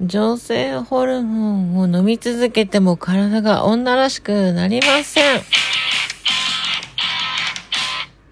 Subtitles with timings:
[0.00, 5.40] 女性ホルモンを飲み続けても体が女らしくなりません。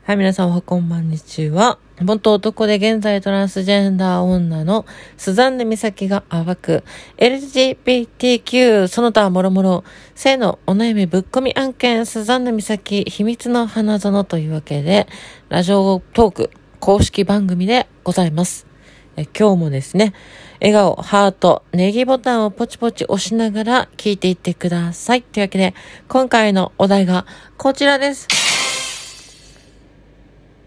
[0.04, 1.79] はい、皆さんおはこんばんにちは。
[2.01, 4.87] 元男で現在トランスジェンダー女の
[5.19, 6.85] スザンヌ美咲が暴く
[7.18, 15.07] LGBTQ その他もろもろ性のお悩みぶっ込み案件スザンヌ美咲秘密の花園というわけで
[15.50, 16.50] ラジオトーク
[16.80, 18.69] 公式番組でございます。
[19.19, 20.14] え今日もですね、
[20.61, 25.23] 笑顔、ハート、ネギボタンをポチポチ押しながら聞いていってください。
[25.23, 25.73] というわけで、
[26.09, 28.27] 今回のお題がこちらです。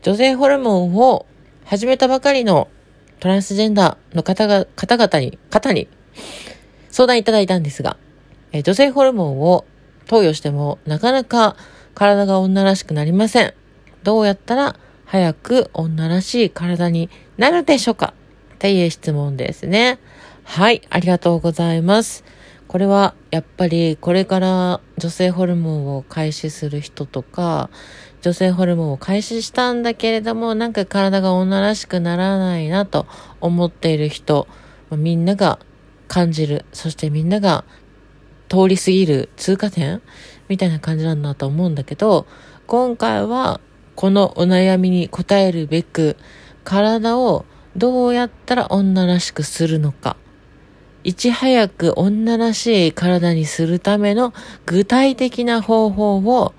[0.02, 1.26] 女性ホルモンを
[1.66, 2.70] 始めたばかりの
[3.20, 5.90] トランスジェンダーの方が、方々に、方に
[6.90, 7.98] 相談いただいたんですが、
[8.54, 9.66] え女性ホルモンを
[10.08, 11.58] 投与してもなかなか
[11.96, 13.54] 体が女らしくなりません。
[14.04, 18.14] どうやったら早く女らしい体になるでしょうか？
[18.62, 19.98] っていう質問ですね。
[20.44, 22.24] はい、ありがとうございます。
[22.68, 27.72] これはやっぱりこれから女性ホルモンを開始する人とか、
[28.22, 33.08] 女性ホルモンを開始したんだけれども、なんか体が女らしくならないなと
[33.40, 34.48] 思っている人、
[34.92, 35.58] みんなが
[36.08, 37.66] 感じる、そしてみんなが
[38.48, 40.04] 通り過ぎる通過点
[40.50, 42.28] みたいな感じなんだと思うんだけど、
[42.68, 43.60] 今回は
[43.96, 46.16] このお悩みに応えるべく、
[46.64, 50.18] 体をどうやったら女らしくするのか、
[51.04, 54.34] いち早く女らしい体にするための
[54.66, 56.54] 具体的な方法を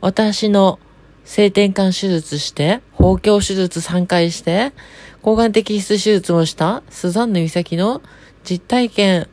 [0.00, 0.78] 私の
[1.24, 4.72] 性転換手術して、包協手術3回して、
[5.22, 8.02] 抗がん摘出手術もしたスザンヌ美咲の
[8.44, 9.28] 実体験、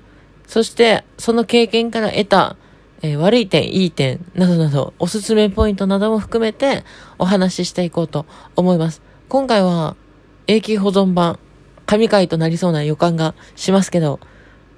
[0.48, 2.56] そしてその経験から得た、
[3.02, 6.84] えー、悪い点、いい点などなど、おすすめポイントなども含めて
[7.18, 9.02] お話ししていこうと思います。
[9.30, 9.96] 今回は
[10.50, 11.40] 永久保存版、
[11.86, 14.22] 神回となりそうな予感がしますけど、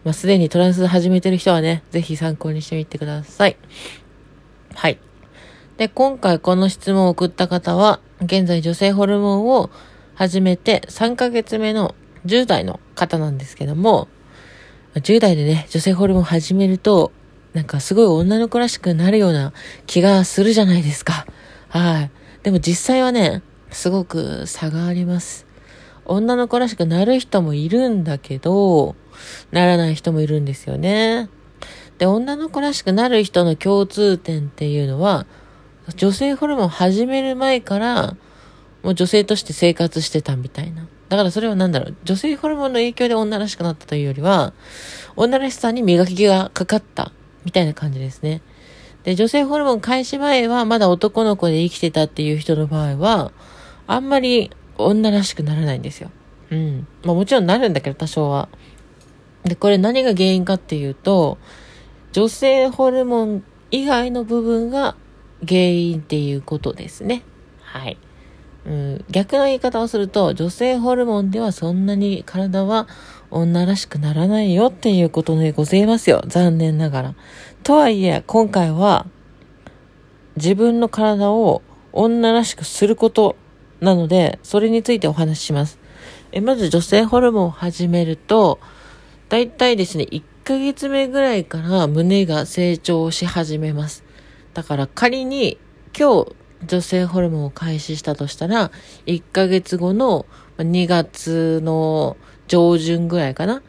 [0.03, 3.56] まあ、すでにトランス始めてる人はね、ぜひ参考にしてみてください。
[4.73, 4.98] はい。
[5.78, 9.70] で、今回この質問を送った方は、現在女性ホルモンを
[10.16, 11.93] 始めて3ヶ月目の
[12.26, 14.08] 10代の方なんですけども、
[14.95, 17.11] 10代でね、女性ホルモン始めると、
[17.54, 19.54] なんかすごい女の子らしくなるような
[19.86, 21.27] 気がするじゃないですか。
[21.67, 22.11] はい。
[22.42, 25.48] でも実際はね、すごく差があります。
[26.09, 28.95] 女の子らしくなる人もいるんだけど、
[29.52, 31.30] ならない人もいるんですよね。
[31.99, 35.27] で、女の子らしくなる人の共通点っていうのは、
[35.98, 38.15] 女性ホルモン始める前から、
[38.81, 40.87] もう女性として生活してたみたいな。
[41.09, 41.95] だからそれは何だろう。
[42.03, 44.53] 女性ホルモンの影響で女らしくなったというよりは、
[45.15, 47.11] 女らしさに磨きがかかった
[47.45, 48.42] みたいな感じですね。
[49.03, 53.31] で、女性ホルモン開始前はまだ男の子で生きてたっていう人の場合は、
[53.86, 54.52] あんまり
[54.86, 56.12] 女らしくならないんですよ。
[56.52, 56.88] うん。
[57.04, 58.50] まあもちろんなるんだけど、多少は。
[59.44, 61.38] で、これ何が原因かっていうと、
[62.12, 64.95] 女性ホルモン以外の部分が
[65.48, 67.23] 原因っていうことですね。
[67.62, 67.98] はい。
[68.66, 72.88] うん、逆の言い方をすると、女性ホルモンではそんなに体は
[73.32, 76.23] 女らしくならないよっていうことでございますよ。
[76.28, 77.16] 残念ながら。
[77.64, 79.06] とはいえ、今回は
[80.36, 81.61] 自分の体を
[81.94, 83.36] 女らしくすること
[83.82, 85.80] なので、それについてお話しします。
[86.32, 88.60] えまず女性ホルモンを始めると、
[89.30, 94.04] だいたいですね、1ヶ月目ぐらいから胸が成長し始めます。
[94.54, 95.58] だから仮に
[95.98, 96.36] 今日
[96.66, 98.72] 女性ホルモンを開始したとしたら、
[99.06, 100.26] 1ヶ月後の
[100.58, 102.17] 2月の
[102.48, 103.61] 上旬ぐらいかな？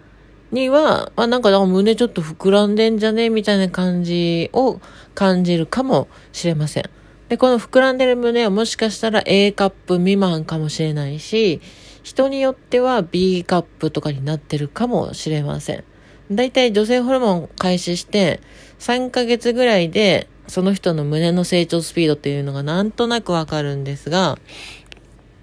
[0.51, 3.31] には、まあなんか胸ちょっと膨らんでんじゃね？
[3.31, 4.81] みたいな感じを
[5.15, 6.91] 感じるかもしれません。
[7.31, 11.61] で、この膨らんでる胸はもしかしたら A カップ未満かもしれないし、
[12.03, 15.85] 人によっては B カップとかになってるかもしれません。
[16.33, 18.41] だいたい女性ホルモン開始して
[18.81, 24.37] 3ヶ月ぐらいでその人の胸の成長スピードっていうのがなんとなくわかるんですが、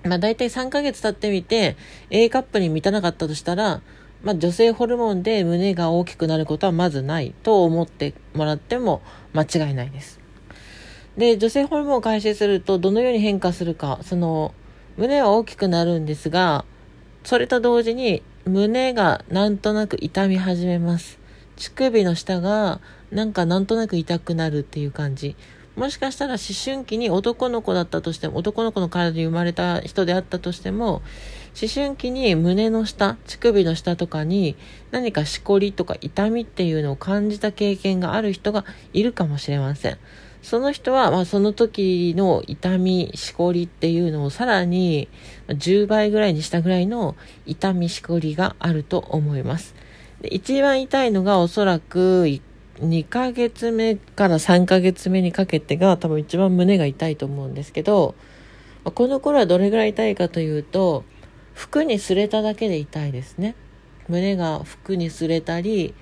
[0.03, 1.77] まあ大体3ヶ月経ってみて
[2.09, 3.81] A カップに満たなかったとしたら、
[4.23, 9.01] まあ女性ホルモンで胸が大きくなることはまずないと思ってもらっても
[9.31, 10.26] 間違いないです。
[11.17, 14.53] で、女性ホルモンを開始するとどのように変化するか、その、
[14.97, 16.63] 胸は大きくなるんですが、
[17.23, 21.19] それと同時に胸がなんとなく痛み始めます。
[21.55, 22.79] 乳首の下が
[23.11, 25.35] なんかなんとなく痛くなるっていう感じ。
[25.75, 31.01] もしかしたら思春期に男の子だったとしても、男の子の体で生まれた人であったとしても、
[31.59, 34.55] 思春期に胸の下、乳首の下とかに
[34.91, 39.97] 何かしこりとか痛みっていうのを感じた経験がある人がいるかもしれません。
[40.47, 45.09] その人は、まあ、その時の痛み、しこりっていうのをさらに
[45.49, 49.75] 10倍ぐらいにしたぐらいの痛み、しこりがあると思います。
[50.21, 52.39] で一番痛いのがおそらく
[52.79, 58.15] 2ヶ月目から3ヶ月目にかけてが多分一番胸が痛いと思うんですけど、
[58.85, 61.03] この頃はどれぐらい痛いかというと、
[61.55, 63.55] 服に擦れただけで痛いですね。
[64.07, 65.93] 胸が服に擦れたり、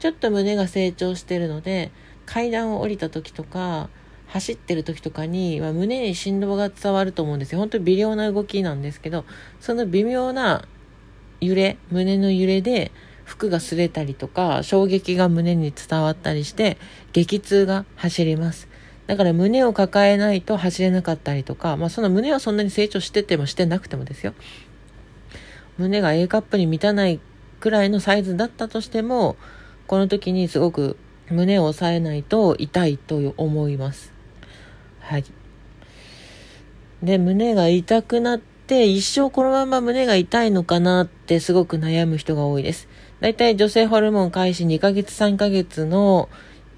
[0.00, 1.92] ちょっと胸が成長してるので、
[2.32, 3.90] 階段を降りた時とか、
[4.28, 7.58] 走ってる時とかに、まあ、胸に振動が伝わると思うんですよ。
[7.58, 9.26] 本当に微量な動きなんですけど、
[9.60, 10.66] その微妙な
[11.42, 12.90] 揺れ、胸の揺れで、
[13.24, 16.78] 服が擦れたりとか、衝撃が胸に伝わったりして、
[17.12, 18.66] 激痛が走ります。
[19.06, 24.32] だから胸を抱えないと走れなかったりとか、まあその胸はそんなに成長しててもしてなくてもですよ。
[25.76, 27.20] 胸が A カップに満たない
[27.60, 29.36] くらいのサイズだったとしても、
[29.86, 30.96] この時にすごく
[31.30, 34.12] 胸を押さえないと痛いと思います。
[35.00, 35.24] はい。
[37.02, 42.88] で、胸が痛くなって一生このまま胸が痛いのかなってすごく悩む人が多いです。
[43.20, 46.28] だいたい女性ホルモン開始2ヶ月3ヶ月の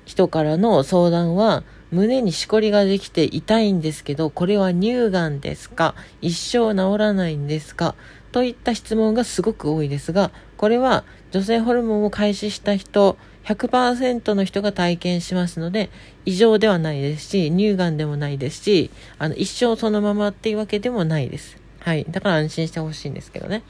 [0.05, 5.95] 人からの相談は、胸にしこりができて痛いんですけど、これは乳がんですか？
[6.21, 7.95] 一生治らないんですか？
[8.33, 15.91] といった質問がすごく多いですが、これは女性ホルモンを開始した人、100%の人が体験しますので、
[16.25, 21.59] 異常ではないですし、乳がんでもないですし、あの、一生そのままっていうわけでもないです。
[21.81, 22.07] はい。
[22.09, 23.63] だから安心してほしいんですけどね。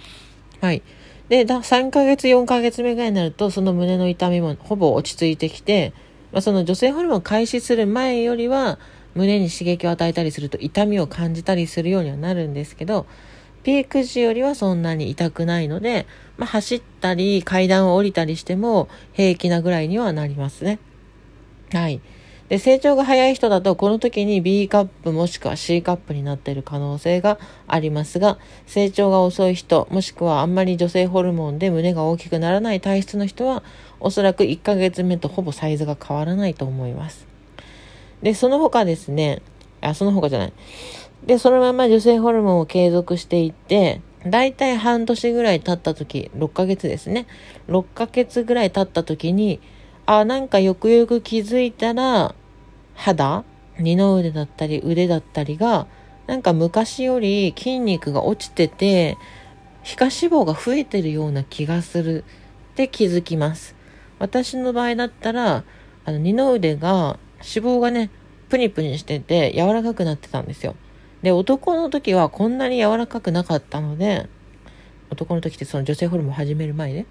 [0.61, 0.83] はい。
[1.29, 5.93] で、3ヶ月、4ヶ月目ぐらいになると、その胸の痛みもほぼ落ち着いてきて、
[6.33, 8.79] まあ、その女性ホルモンを開始する前よりは、
[9.15, 13.07] 胸に刺激を与えたりすると痛みを感じたりするようにはなるんですけど、
[13.65, 16.07] ピーク時よりはそんなに痛くないので、
[16.37, 20.79] まあ、走ったり階段を降りたりしても平気なぐらいにはなりますね。
[21.73, 22.01] はい。
[22.49, 33.63] で、成長が早い人だと、この時に B カップもしくは C カップになっている可能性がありますが、成長が遅い人、もしくはあんまり女性ホルモンで胸が大きくならない体質の人は、
[33.99, 37.27] おそらく1ヶ月目とほぼサイズが変わらないと思います。
[38.23, 39.41] で、その他ですね、
[39.81, 40.53] あ、その他じゃない。
[41.27, 47.27] で、そのまま女性ホルモンを継続していって、だいたい半年ぐらい経った時、6ヶ月ですね。
[47.69, 49.61] 6ヶ月ぐらい経った時に、
[50.07, 52.35] あ、なんかよくよく気づいたら、
[52.95, 53.45] 肌
[53.79, 55.87] 二の腕だったり腕だったりが、
[56.27, 59.19] なんか昔より筋肉が落ちてて、
[59.83, 62.25] 皮下脂肪が増えてるような気がする
[62.73, 63.75] って気づきます。
[64.19, 65.65] 私の場合だったら、
[66.05, 68.11] あの二の腕が脂肪がね、
[68.49, 70.77] プニプニしてて柔らかくなってたんですよ。
[71.25, 74.29] で、男の時はこんなに柔らかくなかったので、
[75.09, 77.07] 男の時ってその女性ホルモン始める前ね、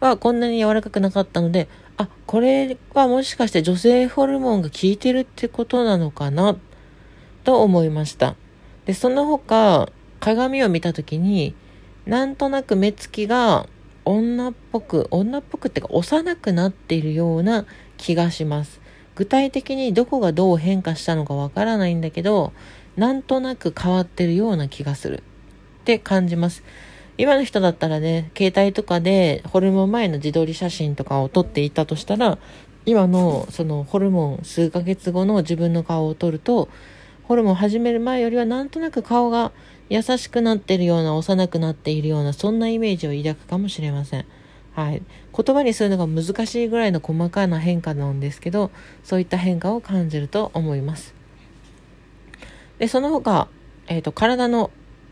[0.00, 1.68] はこんなに柔らかくなかったので、
[1.98, 6.56] あ、これはもしかして女性ホルモンが効いてるってことなのかな、
[7.44, 8.34] と思いました。
[8.86, 9.90] で、その他、
[10.20, 11.54] 鏡を見た時に、
[12.06, 13.66] なんとなく目つきが
[14.06, 17.66] 女っぽく、女っぽくっていうか幼くなっているような
[17.98, 18.80] 気がします。
[19.16, 22.54] 具体的にどこがどう変化したのかわからないんだけど、
[22.96, 25.22] なんとなく変わってるような気がする
[25.82, 26.62] って感じます。
[27.18, 32.38] 今の人だったらね、携帯とかでホルモン前の自撮り写真とかを撮っていたとしたら、
[32.86, 36.68] 今のそのホルモン数ヶ月後の自分の顔を撮ると、
[37.24, 39.52] ホルモン始める前よりはなんとなく顔が
[39.88, 44.24] 優しくなってるような、幼くなっているような、そんなイメージを抱くかもしれません。
[44.74, 45.02] はい。
[45.36, 48.70] 言葉にするのが難しいぐらいの細かな変化なんですけど、
[49.04, 51.19] そういった変化を感じると思います。
[52.80, 53.46] で、その他、
[53.88, 54.70] えっ、ー、と、体の、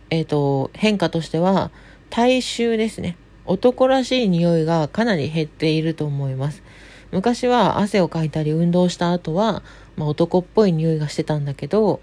[0.08, 1.70] えっ、ー、と、変化としては、
[2.08, 3.16] 体臭ですね。
[3.44, 6.62] 男らしい匂いがかなり減っていると思います。
[7.12, 9.62] 昔は汗をかいたり運動した後は、
[9.96, 12.00] まあ、男っぽい匂いがしてたんだけど、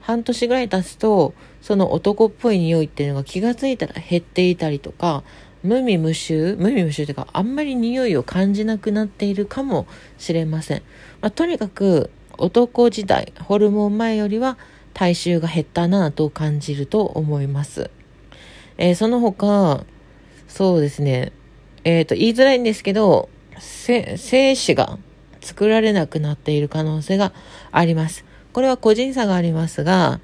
[0.00, 5.24] 半年ぐらい経つと、その男っぽい匂いっていうのが気がついたら減っていたりとか、
[5.62, 10.82] 無味無臭無味無臭というか、あんまり匂いを感じなくなっているかもしれません。
[11.20, 14.56] まあ、とにかく、男時代、ホルモン前よりは
[14.94, 17.90] 体臭が減ったなぁと感じると思います。
[18.78, 19.84] えー、その他、
[20.48, 21.32] そうですね、
[21.84, 24.98] えっ、ー、と、言いづらいんですけど、精子が
[25.40, 27.32] 作られなくなっている可能性が
[27.70, 28.24] あります。
[28.52, 30.20] これは個人差がありますが、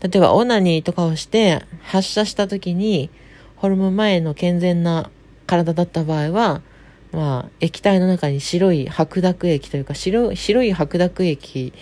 [0.00, 3.10] 例えばオナニーとかをして発射した時に、
[3.56, 5.10] ホルモン前の健全な
[5.46, 6.62] 体だった場合は、
[7.12, 11.72] まあ、液体の中に白い白濁液というか白白い白濁液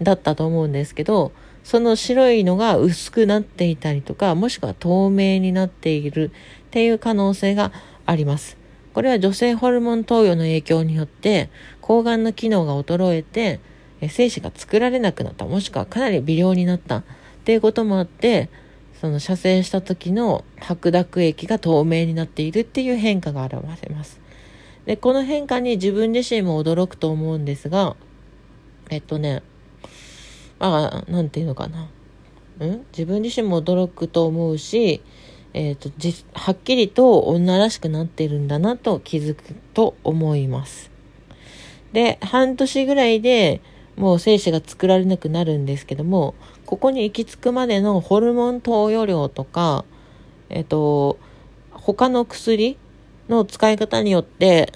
[0.00, 1.32] だったと思うんですけど、
[1.70, 6.32] その白いのが薄くなっていたりとか、もしくは透明になっている
[6.66, 7.70] っていう可能性が
[8.06, 8.56] あります。
[8.92, 11.48] これは女性ホルモン投与の影響によって、
[11.80, 13.60] 抗がんの機能が衰えて、
[14.08, 17.04] 精子が作られなくなった、もしくはかなり微量になったっ
[17.44, 18.48] ていうこともあって、
[19.00, 24.18] その射精した時の白濁液が透明になっているっていう変化が現れます。
[24.86, 27.94] で、この変化に自分自身も驚くと思うんですが、
[28.90, 29.44] えっとね、
[30.60, 31.88] まあ、なんていうのかな。
[32.66, 32.86] ん？
[32.92, 35.02] 自分自身も驚くと思うし、
[35.54, 35.90] えっ、と、
[36.34, 39.42] はっきりと女らしくなっているんだなと気づく
[39.74, 40.90] と思います。
[41.92, 43.60] で、半年ぐらいで
[43.96, 46.34] もう精子が作られなくなるんですけども、
[46.66, 49.84] ここに行き着くまでのホルモン投与量とか、
[50.50, 51.18] えっ、と、
[51.72, 52.78] 他の薬
[53.28, 54.72] の使い方によって、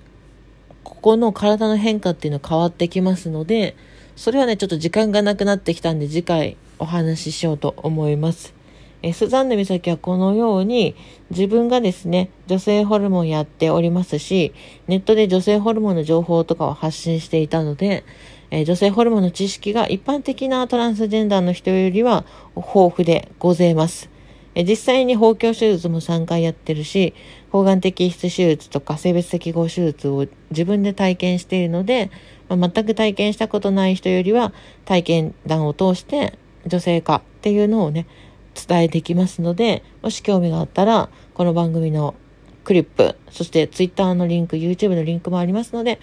[0.82, 3.76] ここの体の変化っていうのは変わってきますので、
[4.16, 8.54] それはね、ちょっと時間がなくなってきたんで、次回お話ししようと思います。
[9.02, 10.94] えスザンヌ美咲はこのように
[11.28, 14.54] 自分がですね、女性ホルモンやっておりますし、
[14.86, 18.04] ネットで女性ホルモンの情報とかを発信していたので、
[18.50, 22.24] え女性ホルモンの知識が一般的なトランスジェンダーの人よりは
[22.56, 24.13] 豊富でございます。
[24.54, 27.14] え実際に包協手術も3回やってるし、
[27.50, 32.10] 抗がん摘出手術とか性別適合手術を自分で体験しているので、
[32.48, 34.52] まあ、全く体験したことない人よりは
[34.84, 38.06] 体験談を通して女性化っていうのをね、
[38.54, 42.14] 伝えてきますので、もし興味があったら、この番組の
[42.62, 46.00] クリップ、そして Twitter のリンク、YouTube のリンクもありますので、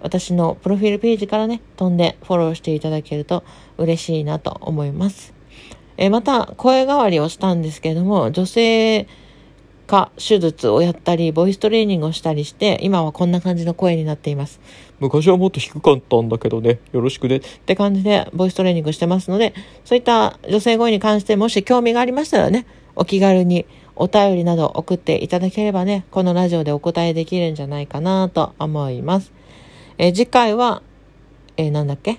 [0.00, 3.44] 私のプロフィールページからね、飛んでフォローしていただけると
[3.78, 5.41] 嬉しいなと思います。
[5.96, 9.06] えまた、声変わりをしたんですけれども、女性
[9.86, 14.60] 化手術をやったり、ボイストレーニングをしたりして、今はこんな感じの声になっています。
[15.00, 17.36] 昔はもっと低かったんだけどね、よろしくね。
[17.36, 19.52] って感じで、ボイストレーニングしてますので、
[19.84, 29.32] そういった女性声に関してもし興味がありましたらね、お気軽にお便りなど送っていただければね、このラジオでお答えできるんじゃないかなと思います。
[29.98, 30.82] えー、次回は、
[31.56, 32.18] えー、なんだっけ？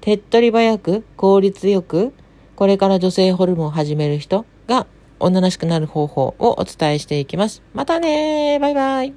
[0.00, 2.14] 手っ取り早く、効率よく、
[2.60, 4.86] これから女性ホルモンを始める人が
[5.18, 7.62] 女らしくなる方法をお伝えしていきます。
[7.72, 9.14] またねバイバイ